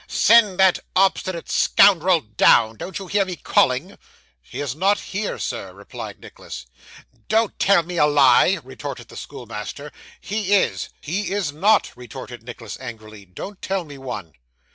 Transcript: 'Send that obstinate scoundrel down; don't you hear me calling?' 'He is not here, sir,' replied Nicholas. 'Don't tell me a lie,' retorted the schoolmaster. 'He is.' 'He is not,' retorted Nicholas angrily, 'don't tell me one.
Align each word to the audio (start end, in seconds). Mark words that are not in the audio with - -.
'Send 0.07 0.59
that 0.59 0.79
obstinate 0.95 1.47
scoundrel 1.47 2.21
down; 2.21 2.75
don't 2.75 2.97
you 2.97 3.05
hear 3.05 3.23
me 3.23 3.35
calling?' 3.35 3.99
'He 4.41 4.59
is 4.59 4.73
not 4.73 4.97
here, 4.99 5.37
sir,' 5.37 5.73
replied 5.75 6.19
Nicholas. 6.19 6.65
'Don't 7.27 7.59
tell 7.59 7.83
me 7.83 7.97
a 7.97 8.07
lie,' 8.07 8.57
retorted 8.63 9.09
the 9.09 9.15
schoolmaster. 9.15 9.91
'He 10.19 10.55
is.' 10.55 10.89
'He 11.01 11.29
is 11.29 11.51
not,' 11.51 11.91
retorted 11.95 12.41
Nicholas 12.41 12.79
angrily, 12.79 13.25
'don't 13.25 13.61
tell 13.61 13.83
me 13.85 13.99
one. 13.99 14.33